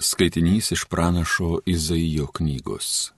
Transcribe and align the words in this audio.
Skaitinys 0.00 0.72
iš 0.72 0.84
pranašo 0.84 1.60
Izaijo 1.66 2.26
knygos. 2.26 3.12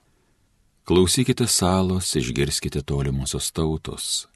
Klausykite 0.84 1.46
salos, 1.46 2.16
išgirskite 2.16 2.82
tolimusios 2.82 3.50
tautos. 3.52 4.26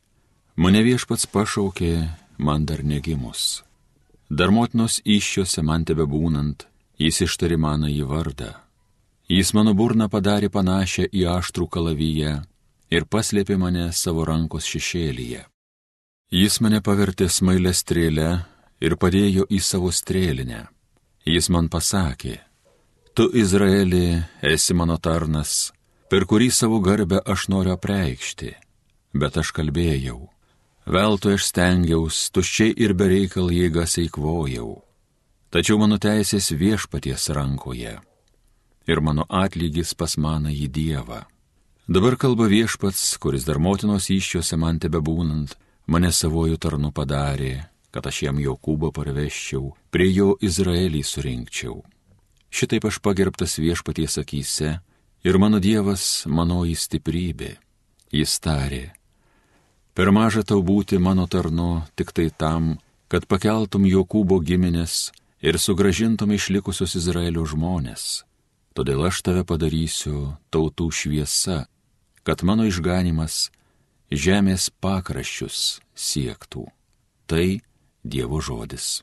Mane 0.56 0.82
viešpats 0.84 1.26
pašaukė, 1.26 2.08
man 2.38 2.66
dar 2.66 2.84
negimus. 2.84 3.62
Dar 4.28 4.50
motinos 4.50 5.00
iššiose 5.04 5.62
man 5.62 5.84
tebe 5.88 6.04
būnant, 6.04 6.66
jis 6.98 7.22
ištari 7.24 7.56
mano 7.56 7.88
į 7.88 8.04
vardą. 8.12 8.52
Jis 9.28 9.54
mano 9.56 9.72
burną 9.74 10.10
padarė 10.12 10.52
panašią 10.52 11.08
į 11.12 11.24
aštrų 11.38 11.68
kalavyje 11.68 12.36
ir 12.90 13.08
paslėpė 13.08 13.56
mane 13.56 13.88
savo 13.92 14.28
rankos 14.28 14.68
šešėlyje. 14.68 15.46
Jis 16.30 16.60
mane 16.60 16.84
pavertė 16.84 17.28
smailę 17.28 17.72
strėlę 17.72 18.30
ir 18.84 19.00
padėjo 19.00 19.48
į 19.48 19.64
savo 19.64 19.92
strėlinę 19.92 20.73
Jis 21.24 21.48
man 21.48 21.70
pasakė, 21.72 22.38
Tu 23.14 23.30
Izraeli 23.38 24.22
esi 24.42 24.74
mano 24.74 24.96
tarnas, 24.98 25.70
per 26.10 26.24
kurį 26.26 26.48
savo 26.50 26.80
garbę 26.82 27.20
aš 27.22 27.46
noriu 27.52 27.76
apreikšti, 27.76 28.50
bet 29.14 29.38
aš 29.38 29.52
kalbėjau. 29.54 30.18
Veltui 30.84 31.36
aš 31.38 31.46
stengiaus, 31.48 32.18
tuščiai 32.34 32.74
ir 32.74 32.92
bereikal 32.98 33.52
jėgas 33.54 33.94
eikvojau. 34.02 34.82
Tačiau 35.54 35.78
mano 35.78 36.00
teisės 36.02 36.50
viešpaties 36.50 37.30
rankoje 37.38 37.94
ir 38.86 39.00
mano 39.00 39.24
atlygis 39.30 39.94
pas 39.94 40.16
maną 40.18 40.50
į 40.52 40.66
Dievą. 40.68 41.22
Dabar 41.88 42.16
kalba 42.16 42.48
viešpats, 42.48 43.16
kuris 43.22 43.44
dar 43.44 43.60
motinos 43.62 44.10
iššiose 44.10 44.58
man 44.60 44.80
tebe 44.80 45.00
būnant, 45.00 45.54
mane 45.86 46.10
savojų 46.12 46.58
tarnu 46.58 46.90
padarė, 46.92 47.68
kad 47.94 48.08
aš 48.10 48.24
jam 48.26 48.40
Jokūbą 48.42 48.90
parveščiau, 48.90 49.68
prie 49.94 50.08
jo 50.10 50.32
Izraelį 50.42 51.04
surinkčiau. 51.06 51.76
Šitaip 52.50 52.88
aš 52.90 52.98
pagerbtas 52.98 53.54
viešpaties 53.62 54.18
akise 54.18 54.80
ir 55.22 55.38
mano 55.38 55.60
Dievas 55.62 56.24
manoji 56.26 56.74
stiprybė. 56.74 57.52
Jis 58.10 58.34
tarė, 58.42 58.88
per 59.94 60.10
maža 60.10 60.42
tau 60.42 60.58
būti 60.62 60.98
mano 60.98 61.26
tarnu 61.30 61.84
tik 61.94 62.10
tai 62.14 62.32
tam, 62.34 62.78
kad 63.06 63.28
pakeltum 63.30 63.86
Jokūbo 63.86 64.40
giminės 64.42 65.12
ir 65.38 65.58
sugražintum 65.62 66.34
išlikusius 66.34 66.96
Izraelio 66.98 67.44
žmonės. 67.46 68.24
Todėl 68.74 69.04
aš 69.06 69.20
tave 69.22 69.44
padarysiu 69.46 70.34
tautų 70.50 70.88
šviesa, 70.90 71.68
kad 72.26 72.42
mano 72.42 72.66
išganimas 72.66 73.52
žemės 74.10 74.66
pakraščius 74.82 75.78
siektų. 75.94 76.66
Tai 77.30 77.46
Dievo 78.04 78.40
žodis. 78.40 79.02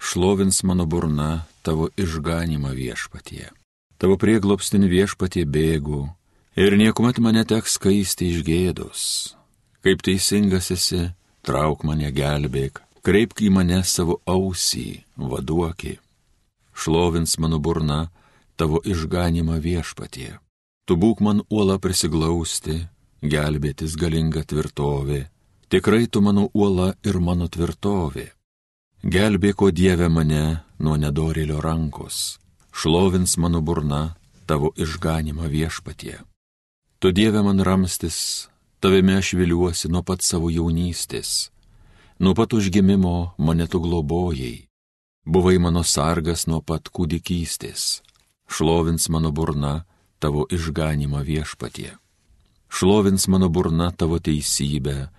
Šlovins 0.00 0.62
mano 0.62 0.86
burna 0.86 1.44
tavo 1.62 1.88
išganimą 1.96 2.72
viešpatie. 2.72 3.52
Tavo 4.00 4.16
prieglopstin 4.16 4.88
viešpatie 4.88 5.44
bėgu 5.44 6.08
ir 6.56 6.76
niekuomet 6.76 7.20
mane 7.20 7.44
teks 7.48 7.76
skaisti 7.78 8.32
iš 8.32 8.40
gėdos. 8.44 9.02
Kaip 9.84 10.02
teisingas 10.04 10.72
esi, 10.74 11.12
trauk 11.44 11.84
mane 11.84 12.10
gelbėk, 12.12 12.82
kreipk 13.04 13.40
į 13.46 13.50
mane 13.56 13.82
savo 13.84 14.18
ausį, 14.24 15.04
vaduokį. 15.16 15.98
Šlovins 16.72 17.36
mano 17.38 17.60
burna 17.60 18.08
tavo 18.56 18.80
išganimą 18.84 19.60
viešpatie. 19.60 20.40
Tu 20.86 20.96
būk 20.98 21.20
man 21.22 21.44
uola 21.46 21.78
prisiglausti, 21.78 22.80
gelbėtis 23.22 23.94
galinga 23.94 24.42
tvirtovė. 24.42 25.28
Tikrai 25.70 26.08
tu 26.10 26.20
mano 26.20 26.48
uola 26.52 26.92
ir 27.06 27.18
mano 27.22 27.46
tvirtovė. 27.48 28.26
Gelbėko 29.02 29.70
Dieve 29.70 30.08
mane 30.08 30.62
nuo 30.78 30.96
nedorėlio 30.98 31.62
rankos. 31.62 32.38
Šlovins 32.74 33.36
mano 33.38 33.62
burna 33.62 34.16
tavo 34.46 34.72
išganimą 34.76 35.46
viešpatie. 35.48 36.18
Tu 36.98 37.12
Dieve 37.12 37.42
man 37.42 37.62
ramstis, 37.62 38.48
tavime 38.80 39.16
aš 39.18 39.32
viliuosi 39.38 39.88
nuo 39.88 40.02
pat 40.02 40.22
savo 40.22 40.50
jaunystės. 40.50 41.50
Nuo 42.18 42.34
pat 42.34 42.54
užgimimo 42.54 43.34
mane 43.38 43.66
tu 43.66 43.80
globojai. 43.80 44.66
Buvai 45.26 45.58
mano 45.58 45.82
sargas 45.82 46.46
nuo 46.46 46.60
pat 46.60 46.90
kūdikystės. 46.90 48.02
Šlovins 48.50 49.08
mano 49.08 49.30
burna 49.30 49.84
tavo 50.22 50.46
išganimą 50.46 51.24
viešpatie. 51.26 51.96
Šlovins 52.72 53.26
mano 53.28 53.48
burna 53.52 53.90
tavo 53.90 54.16
teisybę, 54.18 55.10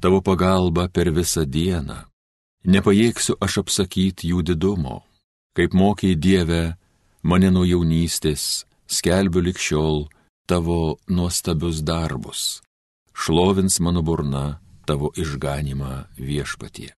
tavo 0.00 0.20
pagalba 0.20 0.88
per 0.88 1.12
visą 1.12 1.44
dieną. 1.44 1.98
Nepajėgsiu 2.66 3.36
aš 3.38 3.60
apsakyti 3.62 4.32
jų 4.32 4.42
didumo, 4.48 5.04
kaip 5.54 5.76
mokiai 5.76 6.16
Dieve, 6.18 6.74
mane 7.22 7.52
nuo 7.54 7.62
jaunystės, 7.62 8.66
skelbiu 8.90 9.44
likščiol 9.46 10.08
tavo 10.50 10.98
nuostabius 11.06 11.84
darbus. 11.86 12.60
Šlovins 13.14 13.78
mano 13.80 14.02
burna 14.02 14.58
tavo 14.86 15.12
išganimą 15.14 16.06
viešpatie. 16.18 16.90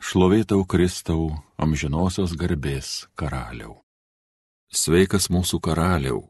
Šlovėtau 0.00 0.64
Kristau, 0.68 1.42
amžinosios 1.56 2.32
garbės 2.36 3.06
karaliau. 3.16 3.82
Sveikas 4.72 5.30
mūsų 5.32 5.60
karaliau, 5.64 6.26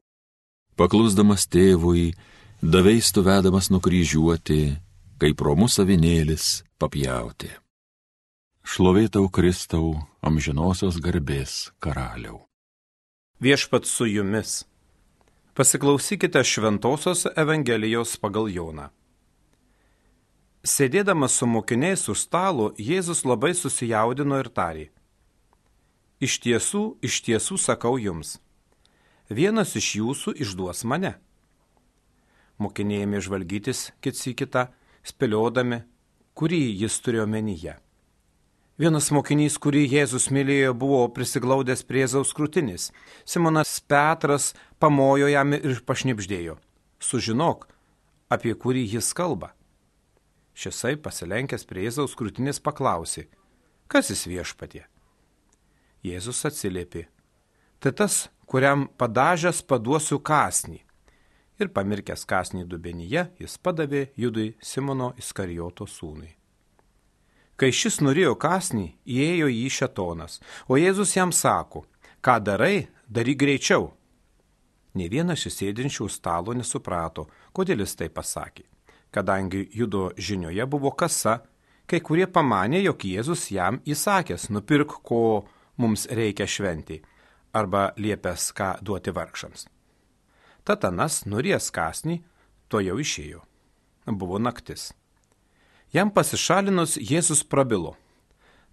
paklusdamas 0.76 1.47
tėvui, 1.48 2.12
daveistų 2.60 3.25
vedamas 3.26 3.70
nukryžiuoti, 3.72 4.76
kaip 5.20 5.41
romus 5.41 5.78
avinėlis 5.81 6.62
papjauti. 6.81 7.50
Šlovėtau 8.66 9.28
Kristau, 9.32 9.94
amžinosios 10.20 10.98
garbės 11.00 11.70
karaliau. 11.81 12.44
Viešpat 13.41 13.86
su 13.86 14.09
jumis. 14.09 14.65
Pasiklausykite 15.56 16.42
Šventojios 16.44 17.26
Evangelijos 17.36 18.16
pagal 18.20 18.50
Joną. 18.53 18.91
Sėdėdamas 20.66 21.36
su 21.38 21.47
mokiniais 21.47 22.09
už 22.10 22.26
stalo, 22.26 22.72
Jėzus 22.76 23.22
labai 23.25 23.54
susijaudino 23.54 24.41
ir 24.42 24.50
tarė. 24.50 24.88
Iš 26.20 26.41
tiesų, 26.42 26.82
iš 27.06 27.22
tiesų 27.28 27.60
sakau 27.60 27.94
jums 28.03 28.34
vienas 29.31 29.76
iš 29.76 29.97
jūsų 30.00 30.37
išduos 30.42 30.84
mane. 30.84 31.16
Mokiniai 32.59 33.04
ėmė 33.04 33.20
žvalgytis 33.20 33.91
kits 34.00 34.26
į 34.31 34.37
kitą, 34.41 34.69
spėliodami, 35.06 35.82
kurį 36.37 36.62
jis 36.82 36.97
turėjo 37.04 37.26
menyje. 37.28 37.76
Vienas 38.76 39.09
mokinys, 39.09 39.54
kurį 39.56 39.86
Jėzus 39.88 40.28
mylėjo, 40.28 40.75
buvo 40.76 41.06
prisiglaudęs 41.16 41.81
prie 41.88 42.04
Zaus 42.12 42.34
krūtinis. 42.36 42.91
Simonas 43.25 43.78
Petras 43.81 44.50
pamojo 44.78 45.31
jam 45.32 45.56
ir 45.56 45.81
pašnipždėjo. 45.88 46.59
Sužinok, 47.00 47.65
apie 48.28 48.53
kurį 48.53 48.84
jis 48.98 49.15
kalba. 49.16 49.54
Šisai 50.56 50.94
pasilenkęs 51.00 51.65
prie 51.69 51.86
Jėzaus 51.86 52.16
krūtinės 52.16 52.60
paklausė, 52.60 53.26
kas 53.88 54.12
jis 54.12 54.26
viešpatie. 54.28 54.84
Jėzus 56.04 56.44
atsiliepė, 56.48 57.06
tai 57.81 57.92
tas, 57.97 58.26
kuriam 58.46 58.86
padažęs 58.98 59.62
paduosiu 59.66 60.20
kasnį. 60.22 60.80
Ir 61.56 61.70
pamirkęs 61.72 62.26
kasnį 62.28 62.66
dubenyje, 62.68 63.26
jis 63.40 63.56
padavė 63.58 64.10
Judui 64.16 64.54
Simono 64.60 65.12
Iskarijoto 65.18 65.86
sūnui. 65.88 66.28
Kai 67.56 67.70
šis 67.72 68.02
norėjo 68.04 68.34
kasnį, 68.36 68.90
įėjo 69.08 69.48
į 69.48 69.68
šetonas, 69.72 70.40
o 70.68 70.76
Jėzus 70.76 71.14
jam 71.16 71.32
sako, 71.32 71.86
ką 72.20 72.36
darai, 72.44 72.88
daryk 73.08 73.40
greičiau. 73.40 73.88
Ne 74.96 75.08
vienas 75.08 75.46
iš 75.48 75.56
sėdinčių 75.62 76.10
stalo 76.12 76.52
nesuprato, 76.52 77.24
kodėl 77.56 77.80
jis 77.84 77.96
tai 77.96 78.10
pasakė. 78.12 78.66
Kadangi 79.10 79.64
Judo 79.72 80.10
žinioje 80.16 80.66
buvo 80.68 80.92
kasa, 80.92 81.38
kai 81.88 82.02
kurie 82.04 82.26
pamanė, 82.28 82.82
jog 82.84 83.00
Jėzus 83.00 83.48
jam 83.48 83.80
įsakęs, 83.88 84.50
nupirk, 84.53 85.00
ko 85.00 85.47
mums 85.80 86.04
reikia 86.12 86.44
šventį 86.44 87.00
arba 87.56 87.92
liepęs 87.97 88.53
ką 88.56 88.68
duoti 88.84 89.12
vargšams. 89.16 89.66
Tatanas, 90.66 91.24
nuries 91.30 91.70
kasnį, 91.70 92.20
to 92.68 92.82
jau 92.82 92.97
išėjo. 93.00 93.41
Buvo 94.06 94.38
naktis. 94.42 94.91
Jam 95.94 96.10
pasišalinus 96.10 96.97
Jėzus 96.98 97.44
prabilo. 97.47 97.94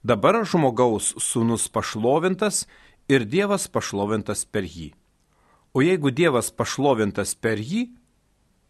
Dabar 0.04 0.42
žmogaus 0.44 1.14
sūnus 1.22 1.70
pašlovintas 1.72 2.66
ir 3.08 3.24
Dievas 3.30 3.70
pašlovintas 3.72 4.44
per 4.46 4.66
jį. 4.66 4.90
O 5.74 5.82
jeigu 5.86 6.12
Dievas 6.12 6.52
pašlovintas 6.52 7.36
per 7.36 7.62
jį, 7.62 7.86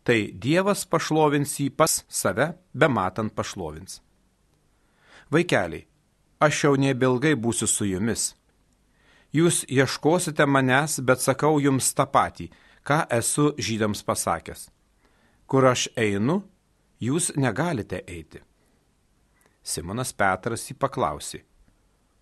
tai 0.04 0.36
Dievas 0.46 0.84
pašlovins 0.86 1.58
jį 1.60 1.72
pas 1.74 2.04
save, 2.08 2.54
be 2.74 2.88
matant 2.92 3.34
pašlovins. 3.34 4.02
Vaikeliai, 5.32 5.88
aš 6.44 6.66
jau 6.66 6.76
nebelgai 6.78 7.34
būsiu 7.40 7.68
su 7.72 7.88
jumis 7.88 8.34
Jūs 9.34 9.64
ieškosite 9.66 10.46
manęs, 10.46 11.00
bet 11.02 11.22
sakau 11.22 11.58
jums 11.58 11.90
tą 11.98 12.06
patį, 12.06 12.52
ką 12.86 13.00
esu 13.18 13.54
žydams 13.58 14.04
pasakęs. 14.06 14.68
Kur 15.50 15.66
aš 15.66 15.88
einu, 15.98 16.44
jūs 17.02 17.32
negalite 17.36 18.04
eiti. 18.06 18.44
Simonas 19.64 20.14
Petras 20.14 20.68
jį 20.70 20.78
paklausė, 20.78 21.42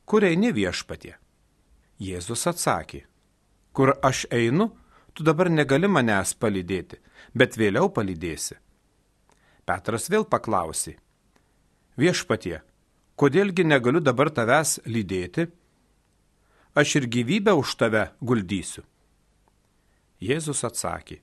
kur 0.06 0.24
eini 0.24 0.54
viešpatie? 0.56 1.16
Jėzus 2.02 2.48
atsakė, 2.50 3.04
kur 3.76 3.96
aš 4.02 4.26
einu, 4.32 4.72
tu 5.14 5.26
dabar 5.28 5.50
negali 5.52 5.90
manęs 5.92 6.34
palydėti, 6.40 7.02
bet 7.36 7.58
vėliau 7.60 7.92
palydėsi. 7.94 8.56
Petras 9.66 10.08
vėl 10.10 10.24
paklausė, 10.26 10.96
viešpatie, 11.98 12.62
kodėlgi 13.20 13.66
negaliu 13.68 14.00
dabar 14.00 14.32
tavęs 14.32 14.80
lydėti? 14.86 15.52
Aš 16.72 16.96
ir 16.96 17.06
gyvybę 17.12 17.52
už 17.52 17.76
tave 17.76 18.04
guldysiu. 18.24 18.86
Jėzus 20.24 20.62
atsakė, 20.64 21.18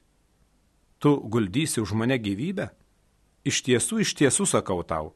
tu 1.00 1.14
guldysi 1.24 1.80
už 1.80 1.94
mane 1.96 2.18
gyvybę? 2.20 2.66
Iš 3.48 3.62
tiesų, 3.64 4.02
iš 4.04 4.12
tiesų 4.18 4.44
sakau 4.44 4.82
tau, 4.84 5.14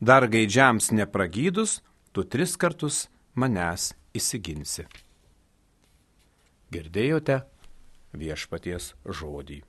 dar 0.00 0.24
gaidžiams 0.32 0.94
nepragydus, 0.96 1.82
tu 2.16 2.24
tris 2.24 2.56
kartus 2.56 3.10
manęs 3.36 3.90
įsiginsi. 4.16 4.86
Girdėjote 6.72 7.42
viešpaties 8.16 8.94
žodį. 9.04 9.60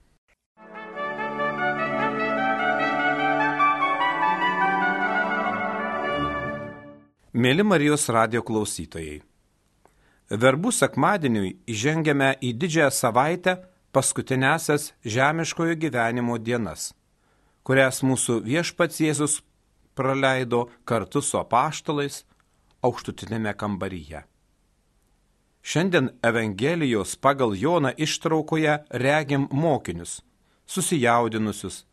Mėly 7.36 7.64
Marijos 7.68 8.08
radio 8.12 8.40
klausytojai. 8.44 9.20
Verbų 10.32 10.72
sekmadieniui 10.72 11.58
įžengiame 11.68 12.38
į 12.40 12.54
didžiąją 12.56 12.92
savaitę 12.96 13.58
paskutinėsias 13.92 14.94
žemiškojo 15.04 15.76
gyvenimo 15.76 16.38
dienas, 16.40 16.94
kurias 17.68 18.00
mūsų 18.00 18.38
viešpats 18.46 19.02
Jėzus 19.04 19.42
praleido 19.92 20.70
kartu 20.88 21.20
su 21.20 21.36
apaštalais 21.36 22.22
aukštutinėme 22.80 23.52
kambaryje. 23.60 24.24
Šiandien 25.62 26.10
Evangelijos 26.24 27.18
pagal 27.20 27.52
Joną 27.54 27.92
ištraukoje 27.98 28.80
regim 28.90 29.50
mokinius, 29.52 30.22
susijaudinusius, 30.66 31.84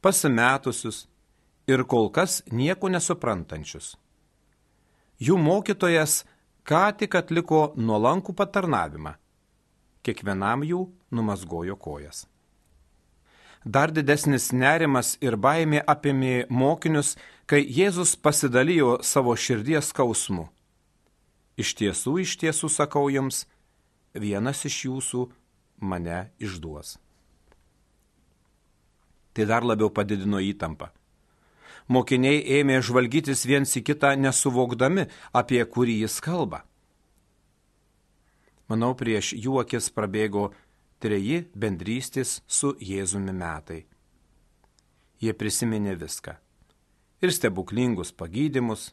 pasimetusius 0.00 1.04
ir 1.68 1.84
kol 1.84 2.08
kas 2.08 2.40
nieko 2.50 2.88
nesuprantančius. 2.88 3.98
Jų 5.22 5.36
mokytojas 5.38 6.22
ką 6.68 6.82
tik 6.98 7.16
atliko 7.18 7.72
nuolankų 7.76 8.34
patarnavimą. 8.38 9.16
Kiekvienam 10.02 10.62
jų 10.66 10.86
numasgojo 11.14 11.76
kojas. 11.78 12.26
Dar 13.64 13.92
didesnis 13.94 14.50
nerimas 14.52 15.14
ir 15.22 15.36
baimė 15.38 15.84
apėmė 15.86 16.48
mokinius, 16.50 17.14
kai 17.46 17.62
Jėzus 17.62 18.16
pasidalijo 18.18 18.96
savo 19.06 19.36
širdies 19.38 19.92
skausmu. 19.92 20.48
Iš 21.54 21.74
tiesų, 21.78 22.16
iš 22.24 22.34
tiesų 22.42 22.70
sakau 22.72 23.06
jums, 23.12 23.44
vienas 24.14 24.64
iš 24.66 24.80
jūsų 24.88 25.28
mane 25.78 26.32
išduos. 26.42 26.96
Tai 29.32 29.46
dar 29.46 29.62
labiau 29.64 29.92
padidino 29.94 30.42
įtampą. 30.42 30.90
Mokiniai 31.88 32.42
ėmė 32.60 32.80
žvalgytis 32.84 33.46
viens 33.46 33.72
į 33.76 33.82
kitą 33.86 34.14
nesuvokdami, 34.18 35.08
apie 35.32 35.62
kurį 35.64 36.02
jis 36.04 36.20
kalba. 36.22 36.62
Manau, 38.70 38.94
prieš 38.94 39.32
jų 39.34 39.58
akis 39.64 39.90
prabėgo 39.92 40.52
treji 41.02 41.42
bendrystės 41.58 42.40
su 42.46 42.72
Jėzumi 42.80 43.34
metai. 43.34 43.82
Jie 45.22 45.34
prisiminė 45.34 45.96
viską. 45.98 46.36
Ir 47.22 47.30
stebuklingus 47.34 48.14
pagydymus, 48.16 48.92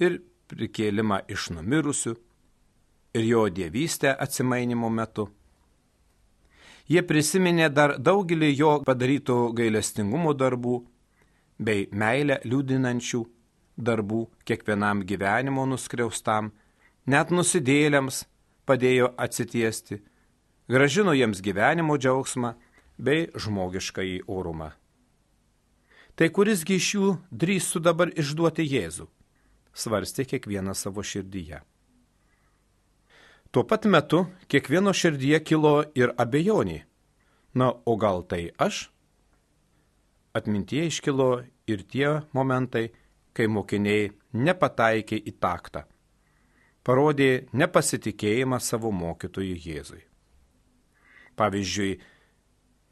ir 0.00 0.20
prikėlimą 0.48 1.24
iš 1.28 1.50
numirusių, 1.56 2.14
ir 3.16 3.26
jo 3.26 3.48
dievystę 3.48 4.14
atsimainimo 4.14 4.88
metu. 4.88 5.28
Jie 6.90 7.02
prisiminė 7.06 7.68
dar 7.70 7.96
daugelį 7.98 8.48
jo 8.56 8.70
padarytų 8.86 9.52
gailestingumo 9.54 10.32
darbų 10.34 10.80
bei 11.60 11.86
meilę 11.92 12.40
liūdinančių 12.48 13.20
darbų 13.76 14.24
kiekvienam 14.48 15.04
gyvenimo 15.04 15.66
nuskriaustam, 15.68 16.52
net 17.06 17.30
nusidėlėms 17.30 18.24
padėjo 18.68 19.12
atsitiesti 19.20 20.00
gražino 20.70 21.12
jiems 21.16 21.40
gyvenimo 21.42 21.96
džiaugsmą 21.98 22.52
bei 22.98 23.26
žmogiškąjį 23.34 24.20
orumą. 24.30 24.70
Tai 26.14 26.28
kurisgi 26.36 26.76
iš 26.78 26.88
jų 26.94 27.08
drįstų 27.42 27.82
dabar 27.82 28.12
išduoti 28.22 28.66
Jėzų, 28.68 29.08
svarstė 29.74 30.26
kiekvienas 30.30 30.84
savo 30.84 31.02
širdyje. 31.02 31.62
Tuo 33.50 33.64
pat 33.66 33.88
metu 33.90 34.26
kiekvieno 34.52 34.92
širdyje 34.94 35.40
kilo 35.42 35.74
ir 35.98 36.12
abejonė. 36.14 36.84
Na, 37.54 37.72
o 37.72 37.96
gal 37.98 38.22
tai 38.22 38.52
aš? 38.62 38.90
Atmintie 40.32 40.84
iškilo 40.86 41.42
ir 41.66 41.82
tie 41.90 42.20
momentai, 42.36 42.90
kai 43.34 43.46
mokiniai 43.50 44.10
nepataikė 44.34 45.18
į 45.26 45.32
taktą, 45.42 45.84
parodė 46.86 47.48
nepasitikėjimą 47.52 48.60
savo 48.62 48.92
mokytojui 48.94 49.58
Jėzui. 49.64 50.02
Pavyzdžiui, 51.38 51.98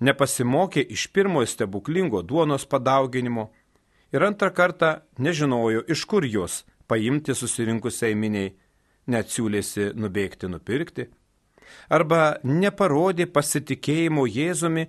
nepasimokė 0.01 0.83
iš 0.95 1.09
pirmojo 1.15 1.51
stebuklingo 1.51 2.23
duonos 2.23 2.67
padauginimo 2.67 3.49
ir 4.15 4.25
antrą 4.25 4.51
kartą 4.55 4.93
nežinojo, 5.19 5.85
iš 5.87 6.05
kur 6.11 6.27
jos 6.27 6.65
paimti 6.89 7.35
susirinkusiai 7.37 8.17
miniai, 8.17 8.55
net 9.09 9.31
siūlėsi 9.33 9.93
nubėgti 9.97 10.49
nupirkti, 10.51 11.09
arba 11.91 12.39
neparodė 12.45 13.29
pasitikėjimo 13.31 14.27
Jėzumi 14.29 14.89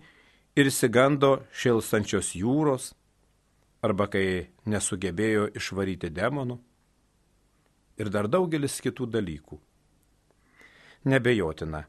ir 0.59 0.69
įsigando 0.69 1.39
šilstančios 1.55 2.33
jūros, 2.35 2.91
arba 3.81 4.09
kai 4.11 4.49
nesugebėjo 4.67 5.47
išvaryti 5.55 6.11
demonų, 6.11 6.59
ir 7.99 8.11
dar 8.11 8.27
daugelis 8.31 8.79
kitų 8.83 9.07
dalykų. 9.13 9.59
Nebejotina, 11.09 11.85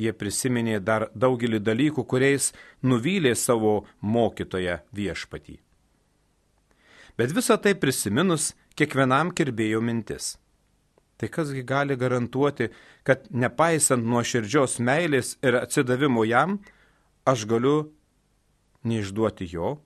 jie 0.00 0.12
prisiminė 0.16 0.80
dar 0.82 1.08
daugelį 1.14 1.60
dalykų, 1.62 2.04
kuriais 2.06 2.50
nuvylė 2.82 3.34
savo 3.38 3.84
mokytoją 4.00 4.80
viešpatį. 4.96 5.60
Bet 7.18 7.34
visą 7.36 7.58
tai 7.60 7.74
prisiminus, 7.78 8.54
kiekvienam 8.78 9.30
kirbėjo 9.36 9.82
mintis. 9.84 10.36
Tai 11.20 11.28
kasgi 11.28 11.62
gali 11.68 11.98
garantuoti, 12.00 12.70
kad 13.04 13.26
nepaisant 13.28 14.06
nuo 14.06 14.22
širdžios 14.24 14.78
meilės 14.80 15.34
ir 15.44 15.58
atsidavimo 15.58 16.24
jam, 16.24 16.56
aš 17.28 17.44
galiu 17.50 17.90
neišduoti 18.84 19.48
jo? 19.52 19.78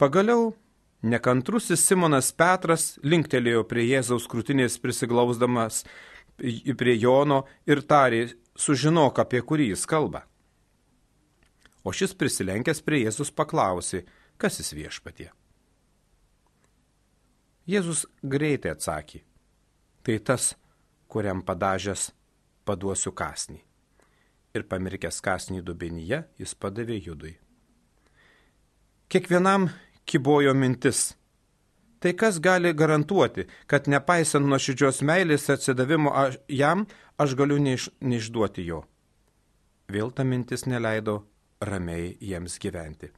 Pagaliau 0.00 0.54
nekantrusis 1.02 1.82
Simonas 1.84 2.30
Petras 2.32 2.94
linktelėjo 3.04 3.64
prie 3.68 3.86
Jėzaus 3.88 4.28
krūtinės 4.30 4.78
prisiglausdamas 4.80 5.84
prie 6.40 6.96
Jono 6.96 7.44
ir 7.68 7.82
tarė, 7.84 8.26
sužinok, 8.56 9.20
apie 9.20 9.42
kurį 9.44 9.70
jis 9.72 9.84
kalba. 9.88 10.24
O 11.84 11.92
šis 11.96 12.14
prisilenkęs 12.16 12.82
prie 12.84 13.04
Jėzus 13.04 13.32
paklausė, 13.32 14.04
kas 14.40 14.60
jis 14.60 14.72
viešpatie. 14.76 15.30
Jėzus 17.68 18.06
greitai 18.24 18.74
atsakė, 18.74 19.22
tai 20.02 20.18
tas, 20.18 20.54
kuriam 21.08 21.44
padažęs 21.44 22.10
paduosiu 22.64 23.12
kasnį. 23.12 23.60
Ir 24.56 24.66
pamirkęs 24.66 25.20
kasnį 25.22 25.62
dubenyje, 25.62 26.24
jis 26.40 26.56
padavė 26.58 26.98
judui. 26.98 27.36
Kiekvienam 29.10 29.68
kibojo 30.06 30.52
mintis. 30.54 31.16
Tai 31.98 32.12
kas 32.14 32.36
gali 32.38 32.70
garantuoti, 32.72 33.42
kad 33.66 33.88
nepaisant 33.90 34.46
nuoširdžios 34.46 35.00
meilės 35.02 35.48
atsidavimo 35.50 36.12
jam, 36.46 36.84
aš 37.18 37.34
galiu 37.34 37.58
neiš, 37.58 37.88
neišduoti 37.98 38.68
jo. 38.68 38.84
Vėl 39.90 40.14
ta 40.14 40.22
mintis 40.22 40.62
neleido 40.70 41.16
ramiai 41.58 42.14
jiems 42.22 42.54
gyventi. 42.62 43.10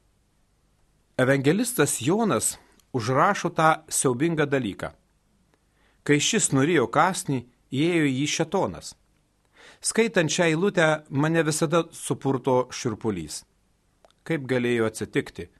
Evangelistas 1.20 2.00
Jonas 2.00 2.54
užrašo 2.96 3.52
tą 3.52 3.84
siaubingą 3.92 4.48
dalyką. 4.48 4.94
Kai 6.08 6.20
šis 6.24 6.54
norėjo 6.56 6.88
kasnį, 6.88 7.44
įėjo 7.68 8.08
į 8.08 8.18
jį 8.22 8.28
šetonas. 8.40 8.94
Skaitant 9.84 10.32
šią 10.32 10.54
eilutę 10.54 10.92
mane 11.10 11.44
visada 11.44 11.84
supurto 11.92 12.62
širpulys. 12.72 13.42
Kaip 14.24 14.48
galėjo 14.48 14.88
atsitikti, 14.88 15.52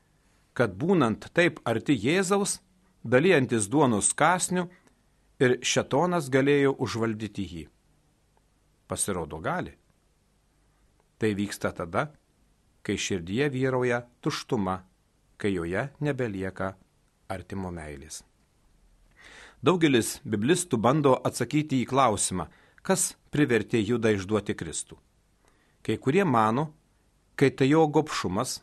kad 0.53 0.75
būnant 0.77 1.31
taip 1.33 1.61
arti 1.65 1.97
Jėzaus, 1.97 2.61
dalyjantis 3.05 3.69
duonos 3.73 4.13
kasniu, 4.15 4.69
ir 5.43 5.59
šetonas 5.65 6.29
galėjo 6.31 6.75
užvaldyti 6.85 7.47
jį. 7.53 7.65
Pasirodo 8.87 9.41
gali. 9.43 9.73
Tai 11.19 11.31
vyksta 11.39 11.73
tada, 11.75 12.11
kai 12.83 12.99
širdyje 12.99 13.49
vyrauja 13.55 14.03
tuštuma, 14.21 14.83
kai 15.39 15.55
joje 15.55 15.89
nebelieka 16.03 16.75
artimo 17.31 17.71
meilės. 17.75 18.23
Daugelis 19.63 20.17
biblistų 20.27 20.79
bando 20.83 21.15
atsakyti 21.23 21.79
į 21.83 21.89
klausimą, 21.93 22.49
kas 22.83 23.13
privertė 23.31 23.79
Judą 23.79 24.11
išduoti 24.17 24.57
Kristų. 24.59 24.99
Kai 25.87 25.97
kurie 26.03 26.25
mano, 26.27 26.73
kai 27.39 27.51
tai 27.55 27.71
jo 27.71 27.87
gopšumas, 27.87 28.59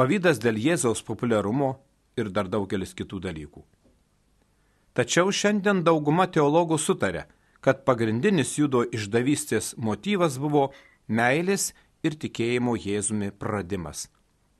pavydas 0.00 0.38
dėl 0.40 0.56
Jėzaus 0.56 1.02
populiarumo 1.04 1.74
ir 2.16 2.30
dar 2.32 2.48
daugelis 2.48 2.94
kitų 2.96 3.18
dalykų. 3.26 3.60
Tačiau 4.96 5.28
šiandien 5.28 5.82
dauguma 5.84 6.24
teologų 6.24 6.78
sutarė, 6.80 7.26
kad 7.60 7.82
pagrindinis 7.84 8.54
judo 8.56 8.80
išdavystės 8.96 9.74
motyvas 9.76 10.38
buvo 10.40 10.70
meilės 11.06 11.74
ir 12.00 12.16
tikėjimo 12.16 12.78
Jėzumi 12.80 13.28
praradimas. 13.30 14.06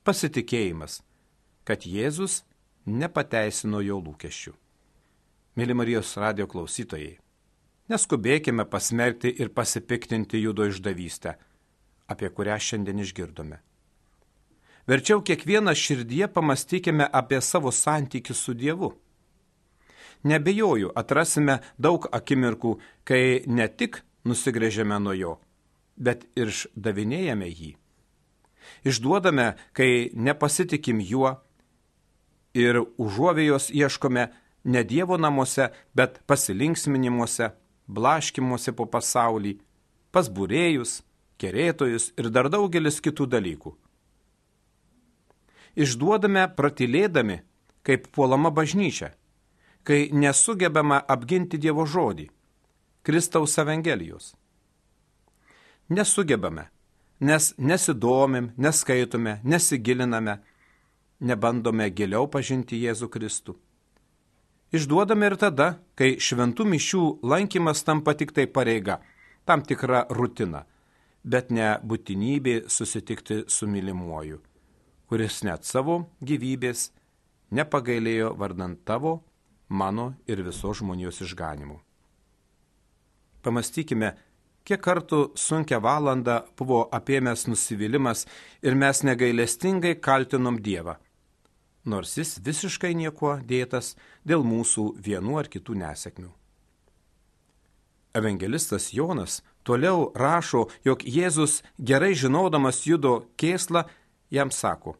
Pasitikėjimas, 0.04 1.00
kad 1.64 1.88
Jėzus 1.88 2.42
nepateisino 2.84 3.80
jo 3.80 3.96
lūkesčių. 4.04 4.52
Mėly 5.56 5.76
Marijos 5.76 6.12
radio 6.20 6.44
klausytojai, 6.52 7.16
neskubėkime 7.88 8.68
pasmerkti 8.68 9.32
ir 9.40 9.54
pasipiktinti 9.56 10.44
judo 10.44 10.68
išdavystę, 10.68 11.34
apie 12.12 12.28
kurią 12.28 12.60
šiandien 12.60 13.00
išgirdome. 13.08 13.64
Verčiau 14.90 15.22
kiekvieną 15.22 15.76
širdyje 15.78 16.26
pamastykime 16.34 17.06
apie 17.06 17.38
savo 17.44 17.70
santykių 17.70 18.34
su 18.34 18.56
Dievu 18.58 18.90
Nebejoju, 20.22 20.90
atrasime 20.94 21.60
daug 21.80 22.04
akimirkų, 22.12 22.74
kai 23.08 23.42
ne 23.48 23.66
tik 23.68 24.02
nusigrėžiame 24.28 24.98
nuo 25.00 25.14
jo, 25.16 25.36
bet 25.96 26.26
ir 26.36 26.52
išdavinėjame 26.52 27.48
jį. 27.48 27.70
Išduodame, 28.84 29.54
kai 29.72 30.10
nepasitikim 30.12 31.00
juo 31.00 31.38
ir 32.52 32.82
užuovėjos 33.00 33.70
ieškome 33.72 34.28
ne 34.64 34.84
Dievo 34.84 35.16
namuose, 35.16 35.70
bet 35.96 36.20
pasilinksminimuose, 36.28 37.54
blaškimuose 37.88 38.76
po 38.76 38.84
pasaulį, 38.84 39.56
pas 40.12 40.28
būrėjus, 40.28 41.00
kerėtojus 41.40 42.12
ir 42.20 42.28
dar 42.28 42.52
daugelis 42.52 43.00
kitų 43.00 43.24
dalykų. 43.38 43.72
Išduodame 45.76 46.48
pratilėdami, 46.56 47.40
kaip 47.86 48.10
puolama 48.14 48.50
bažnyčia 48.50 49.14
kai 49.82 50.10
nesugebama 50.12 51.00
apginti 51.08 51.58
Dievo 51.58 51.86
žodį, 51.88 52.28
Kristaus 53.02 53.56
Evangelijos. 53.58 54.34
Nesugebame, 55.90 56.68
nes 57.20 57.50
nesidomim, 57.58 58.52
neskaitome, 58.56 59.40
nesigiliname, 59.44 60.38
nebandome 61.20 61.88
giliau 61.90 62.28
pažinti 62.30 62.78
Jėzų 62.84 63.08
Kristų. 63.10 63.56
Išduodame 64.70 65.26
ir 65.26 65.36
tada, 65.40 65.80
kai 65.98 66.14
šventų 66.22 66.68
mišių 66.70 67.02
lankymas 67.26 67.82
tampa 67.82 68.14
tik 68.14 68.30
tai 68.36 68.46
pareiga, 68.46 69.00
tam 69.44 69.64
tikra 69.66 70.04
rutina, 70.14 70.62
bet 71.24 71.50
ne 71.50 71.72
būtinybė 71.82 72.68
susitikti 72.70 73.42
su 73.50 73.66
mylimuoju, 73.66 74.38
kuris 75.10 75.40
net 75.42 75.66
savo 75.66 76.04
gyvybės 76.22 76.92
nepagailėjo 77.50 78.28
vardant 78.38 78.78
tavo 78.86 79.16
mano 79.66 80.12
ir 80.30 80.44
visos 80.46 80.78
žmonijos 80.78 81.18
išganimu. 81.26 81.80
Pamastykime, 83.42 84.12
kiek 84.62 84.78
kartų 84.84 85.32
sunkia 85.34 85.80
valanda 85.82 86.44
buvo 86.54 86.84
apėmęs 86.94 87.48
nusivylimas 87.50 88.28
ir 88.62 88.78
mes 88.78 89.02
negailestingai 89.02 89.96
kaltinom 89.98 90.60
Dievą, 90.62 90.94
nors 91.90 92.14
jis 92.14 92.36
visiškai 92.46 92.94
niekuo 92.94 93.40
dėtas 93.42 93.96
dėl 94.22 94.46
mūsų 94.46 94.92
vienų 95.02 95.40
ar 95.42 95.50
kitų 95.50 95.80
nesėkmių. 95.82 96.30
Evangelistas 98.14 98.92
Jonas 98.94 99.40
toliau 99.66 100.12
rašo, 100.14 100.68
jog 100.86 101.02
Jėzus 101.02 101.64
gerai 101.78 102.14
žinodamas 102.14 102.84
judo 102.86 103.24
kėslą 103.38 103.88
jam 104.30 104.50
sako, 104.50 104.96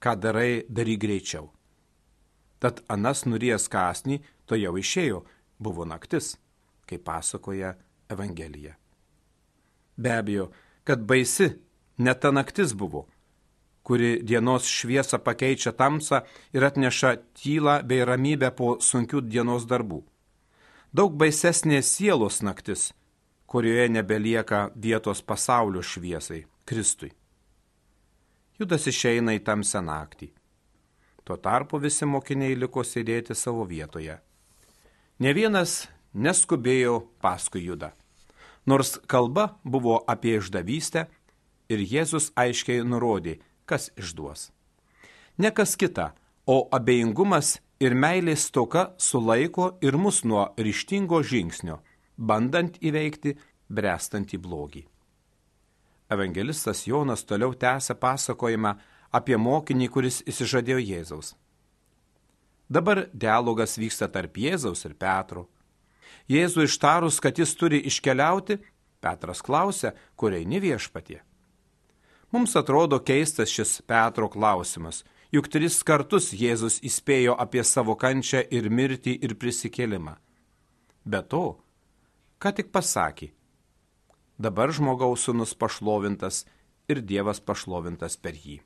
ką 0.00 0.16
darai, 0.20 0.64
daryk 0.68 1.00
greičiau. 1.00 1.50
Tad 2.60 2.82
anas 2.88 3.24
nurijęs 3.26 3.68
kasnį, 3.72 4.20
to 4.46 4.56
jau 4.56 4.76
išėjo, 4.76 5.24
buvo 5.58 5.84
naktis, 5.84 6.36
kaip 6.88 7.04
pasakoja 7.04 7.74
Evangelija. 8.08 8.76
Be 9.96 10.12
abejo, 10.12 10.50
kad 10.84 11.04
baisi 11.04 11.50
ne 11.98 12.14
ta 12.14 12.30
naktis 12.30 12.74
buvo, 12.74 13.06
kuri 13.82 14.20
dienos 14.22 14.66
šviesą 14.66 15.18
pakeičia 15.22 15.72
tamsą 15.72 16.20
ir 16.52 16.64
atneša 16.64 17.16
tylą 17.38 17.80
bei 17.86 18.04
ramybę 18.04 18.50
po 18.58 18.76
sunkių 18.82 19.22
dienos 19.24 19.66
darbų. 19.70 20.02
Daug 20.92 21.14
baisesnė 21.18 21.82
sielos 21.82 22.42
naktis, 22.42 22.92
kurioje 23.46 23.88
nebelieka 23.88 24.70
vietos 24.74 25.22
pasaulio 25.22 25.82
šviesai- 25.82 26.44
Kristui. 26.68 27.12
Judas 28.56 28.86
išeina 28.88 29.34
į 29.36 29.42
tamsią 29.44 29.82
naktį. 29.84 30.30
Tuo 31.26 31.36
tarpu 31.36 31.80
visi 31.82 32.06
mokiniai 32.08 32.56
liko 32.56 32.84
sėdėti 32.86 33.34
savo 33.36 33.66
vietoje. 33.68 34.16
Ne 35.20 35.32
vienas 35.36 35.88
neskubėjo 36.14 37.00
paskui 37.20 37.66
judą. 37.66 37.90
Nors 38.66 38.96
kalba 39.06 39.58
buvo 39.64 39.98
apie 40.08 40.38
išdavystę 40.40 41.06
ir 41.68 41.84
Jėzus 41.84 42.30
aiškiai 42.38 42.80
nurodė, 42.86 43.36
kas 43.68 43.90
išduos. 43.98 44.50
Ne 45.38 45.52
kas 45.52 45.76
kita, 45.76 46.14
o 46.46 46.64
abejingumas 46.72 47.58
ir 47.80 47.92
meilės 47.92 48.48
toka 48.50 48.88
sulaiko 48.96 49.74
ir 49.84 50.00
mus 50.00 50.24
nuo 50.24 50.48
ryštingo 50.56 51.20
žingsnio, 51.22 51.82
bandant 52.16 52.78
įveikti 52.80 53.36
brestantį 53.68 54.40
blogį. 54.40 54.86
Evangelistas 56.10 56.86
Jonas 56.86 57.24
toliau 57.24 57.54
tęsia 57.54 57.96
pasakojimą 57.98 58.76
apie 59.10 59.36
mokinį, 59.36 59.88
kuris 59.90 60.20
įsižadėjo 60.28 60.78
Jėzaus. 60.78 61.34
Dabar 62.70 63.06
dialogas 63.14 63.76
vyksta 63.78 64.08
tarp 64.10 64.38
Jėzaus 64.38 64.84
ir 64.86 64.94
Petro. 64.94 65.46
Jėzų 66.30 66.66
ištarus, 66.66 67.18
kad 67.22 67.38
jis 67.38 67.54
turi 67.58 67.82
iškeliauti, 67.90 68.58
Petras 69.02 69.42
klausia, 69.42 69.92
kur 70.16 70.34
eini 70.34 70.58
viešpatie. 70.62 71.20
Mums 72.34 72.56
atrodo 72.58 72.98
keistas 72.98 73.52
šis 73.54 73.78
Petro 73.86 74.26
klausimas, 74.30 75.04
juk 75.30 75.46
tris 75.50 75.78
kartus 75.86 76.32
Jėzus 76.34 76.80
įspėjo 76.86 77.36
apie 77.38 77.62
savo 77.62 77.94
kančią 77.98 78.42
ir 78.50 78.66
mirtį 78.70 79.14
ir 79.22 79.36
prisikėlimą. 79.38 80.16
Be 81.06 81.22
to, 81.22 81.44
ką 82.42 82.50
tik 82.58 82.72
pasakė, 82.74 83.30
dabar 84.38 84.72
žmogaus 84.72 85.24
sunus 85.26 85.54
pašlovintas 85.54 86.44
ir 86.88 87.02
Dievas 87.02 87.40
pašlovintas 87.40 88.16
per 88.16 88.36
jį. 88.36 88.60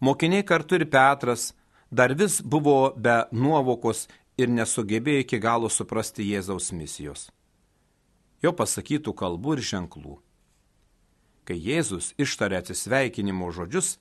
Mokiniai 0.00 0.44
kartu 0.46 0.78
ir 0.80 0.86
Petras 0.88 1.52
dar 1.90 2.14
vis 2.14 2.40
buvo 2.40 2.94
be 2.96 3.16
nuovokos 3.32 4.06
ir 4.40 4.48
nesugebėjo 4.48 5.24
iki 5.26 5.40
galo 5.42 5.68
suprasti 5.68 6.24
Jėzaus 6.30 6.70
misijos. 6.72 7.28
Jo 8.40 8.54
pasakytų 8.56 9.12
kalbų 9.12 9.58
ir 9.58 9.64
ženklų. 9.72 10.14
Kai 11.44 11.58
Jėzus 11.58 12.14
ištarė 12.16 12.60
atsisveikinimo 12.62 13.50
žodžius, 13.52 13.98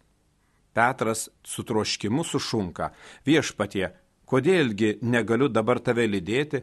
Petras 0.74 1.28
su 1.44 1.66
troškimu 1.68 2.24
sušunka, 2.24 2.92
viešpatie, 3.28 3.90
kodėlgi 4.30 5.00
negaliu 5.02 5.50
dabar 5.50 5.82
tave 5.84 6.06
lydėti, 6.08 6.62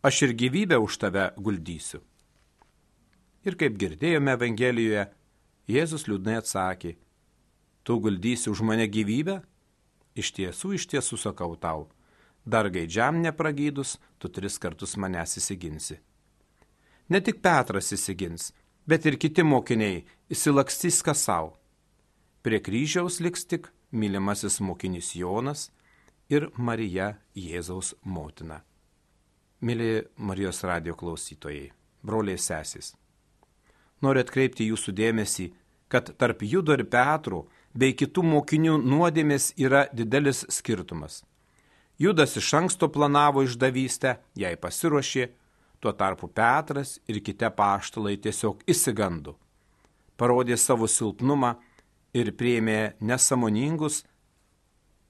aš 0.00 0.22
ir 0.28 0.36
gyvybę 0.38 0.78
už 0.80 0.96
tave 1.02 1.32
guldysiu. 1.36 2.00
Ir 3.48 3.56
kaip 3.56 3.78
girdėjome 3.80 4.34
Evangelijoje, 4.36 5.06
Jėzus 5.72 6.02
liūdnai 6.08 6.34
atsakė, 6.42 6.96
tu 7.80 7.96
guldysi 8.04 8.50
už 8.52 8.60
mane 8.60 8.84
gyvybę? 8.92 9.38
Iš 10.20 10.32
tiesų, 10.36 10.74
iš 10.76 10.84
tiesų 10.92 11.16
sakau 11.22 11.54
tau, 11.56 11.86
dar 12.44 12.68
gaidžiam 12.68 13.22
nepragydus, 13.22 13.96
tu 14.20 14.28
tris 14.28 14.58
kartus 14.60 14.98
manęs 15.00 15.38
įsiginsi. 15.40 15.96
Ne 17.08 17.22
tik 17.24 17.40
Petras 17.40 17.88
įsigins, 17.96 18.50
bet 18.84 19.08
ir 19.08 19.16
kiti 19.16 19.44
mokiniai 19.46 20.04
įsilakstys 20.28 21.00
kas 21.06 21.24
savo. 21.24 21.54
Prie 22.44 22.60
kryžiaus 22.60 23.20
liks 23.24 23.48
tik 23.48 23.72
mylimasis 23.92 24.60
mokinys 24.60 25.14
Jonas 25.16 25.70
ir 26.28 26.50
Marija 26.56 27.14
Jėzaus 27.32 27.94
motina. 28.04 28.60
Mėly 29.64 30.04
Marijos 30.20 30.66
radio 30.68 30.92
klausytojai, 30.94 31.70
broliai 32.04 32.36
sesys. 32.36 32.92
Noriu 34.04 34.22
atkreipti 34.22 34.68
jūsų 34.68 34.94
dėmesį, 34.94 35.48
kad 35.88 36.12
tarp 36.20 36.44
Judo 36.46 36.76
ir 36.76 36.84
Petro 36.86 37.46
bei 37.74 37.94
kitų 37.96 38.22
mokinių 38.24 38.76
nuodėmės 38.82 39.52
yra 39.58 39.86
didelis 39.92 40.44
skirtumas. 40.52 41.22
Judas 41.98 42.36
iš 42.38 42.52
anksto 42.54 42.86
planavo 42.94 43.42
išdavystę, 43.42 44.18
jai 44.38 44.54
pasiruošė, 44.56 45.24
tuo 45.80 45.92
tarpu 45.92 46.28
Petras 46.28 46.98
ir 47.10 47.18
kiti 47.26 47.48
paštalai 47.56 48.16
tiesiog 48.22 48.62
įsigando, 48.70 49.34
parodė 50.18 50.58
savo 50.58 50.86
silpnumą 50.86 51.56
ir 52.14 52.30
prieimė 52.38 52.94
nesamoningus, 53.00 54.04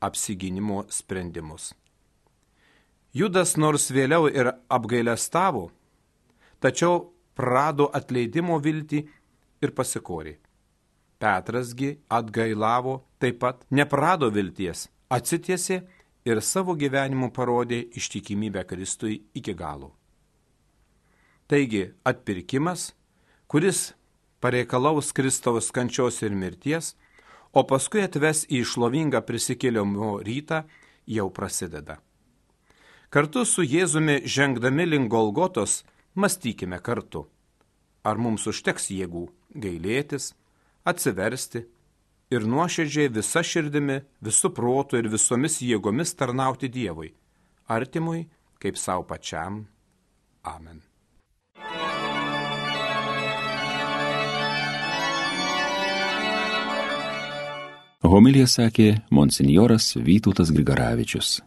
apsiginimo 0.01 0.85
sprendimus. 0.89 1.75
Judas 3.13 3.57
nors 3.57 3.89
vėliau 3.91 4.29
ir 4.29 4.53
apgailestavo, 4.69 5.69
tačiau 6.61 7.09
prado 7.39 7.87
atleidimo 7.95 8.59
viltį 8.59 9.05
ir 9.63 9.75
pasikorė. 9.79 10.37
Petrasgi 11.19 11.95
atgailavo 12.15 12.99
taip 13.23 13.41
pat, 13.43 13.63
neprado 13.71 14.31
vilties, 14.35 14.87
atsitiesė 15.11 15.81
ir 16.29 16.43
savo 16.43 16.75
gyvenimu 16.79 17.31
parodė 17.35 17.81
ištikimybę 17.99 18.65
Kristui 18.71 19.23
iki 19.39 19.55
galo. 19.55 19.95
Taigi 21.49 21.87
atpirkimas, 22.07 22.93
kuris 23.49 23.93
pareikalaus 24.43 25.15
Kristaus 25.17 25.71
kančios 25.75 26.21
ir 26.23 26.35
mirties, 26.37 26.93
o 27.57 27.65
paskui 27.65 28.05
atves 28.05 28.45
į 28.47 28.63
išlovingą 28.67 29.23
prisikėlimo 29.27 30.19
rytą, 30.27 30.67
jau 31.09 31.31
prasideda. 31.33 31.99
Kartu 33.09 33.47
su 33.49 33.65
Jėzumi 33.65 34.21
žengdami 34.29 34.85
link 34.85 35.09
Golgotos, 35.09 35.81
mąstykime 36.19 36.81
kartu. 36.83 37.27
Ar 38.05 38.19
mums 38.19 38.47
užteks 38.51 38.91
jėgų 38.95 39.25
gailėtis, 39.55 40.33
atsiversti 40.85 41.65
ir 42.35 42.47
nuoširdžiai 42.47 43.13
visa 43.13 43.43
širdimi, 43.45 44.01
visų 44.25 44.53
protų 44.57 45.03
ir 45.03 45.11
visomis 45.13 45.61
jėgomis 45.65 46.15
tarnauti 46.19 46.71
Dievui, 46.73 47.13
artimui 47.69 48.27
kaip 48.63 48.79
savo 48.81 49.07
pačiam. 49.09 49.67
Amen. 50.45 50.83
Homilija 58.09 58.47
sakė 58.47 58.93
monsinjoras 59.13 59.97
Vytautas 60.01 60.53
Grigaravičius. 60.55 61.41